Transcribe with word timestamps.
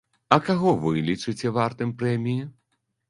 А 0.35 0.37
каго 0.47 0.71
вы 0.85 1.03
лічыце 1.09 1.53
вартым 1.59 1.93
прэміі? 2.01 2.51